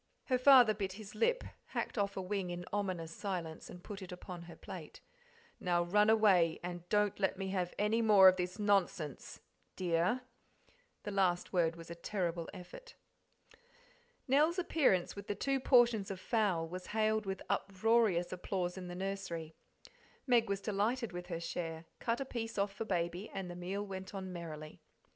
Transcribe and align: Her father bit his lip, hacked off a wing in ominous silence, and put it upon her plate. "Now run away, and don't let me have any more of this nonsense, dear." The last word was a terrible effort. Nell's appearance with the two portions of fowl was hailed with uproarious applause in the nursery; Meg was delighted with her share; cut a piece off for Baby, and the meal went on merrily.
Her 0.29 0.39
father 0.39 0.73
bit 0.73 0.93
his 0.93 1.13
lip, 1.13 1.43
hacked 1.67 1.95
off 1.95 2.17
a 2.17 2.23
wing 2.23 2.49
in 2.49 2.65
ominous 2.73 3.11
silence, 3.11 3.69
and 3.69 3.83
put 3.83 4.01
it 4.01 4.11
upon 4.11 4.41
her 4.45 4.55
plate. 4.55 4.99
"Now 5.59 5.83
run 5.83 6.09
away, 6.09 6.59
and 6.63 6.89
don't 6.89 7.19
let 7.19 7.37
me 7.37 7.49
have 7.49 7.75
any 7.77 8.01
more 8.01 8.27
of 8.27 8.35
this 8.35 8.57
nonsense, 8.57 9.41
dear." 9.75 10.21
The 11.03 11.11
last 11.11 11.53
word 11.53 11.75
was 11.75 11.91
a 11.91 11.93
terrible 11.93 12.49
effort. 12.51 12.95
Nell's 14.27 14.57
appearance 14.57 15.15
with 15.15 15.27
the 15.27 15.35
two 15.35 15.59
portions 15.59 16.09
of 16.09 16.19
fowl 16.19 16.67
was 16.67 16.87
hailed 16.97 17.27
with 17.27 17.43
uproarious 17.47 18.33
applause 18.33 18.79
in 18.79 18.87
the 18.87 18.95
nursery; 18.95 19.53
Meg 20.25 20.49
was 20.49 20.61
delighted 20.61 21.11
with 21.11 21.27
her 21.27 21.39
share; 21.39 21.85
cut 21.99 22.19
a 22.19 22.25
piece 22.25 22.57
off 22.57 22.73
for 22.73 22.85
Baby, 22.85 23.29
and 23.29 23.51
the 23.51 23.55
meal 23.55 23.85
went 23.85 24.15
on 24.15 24.33
merrily. 24.33 24.81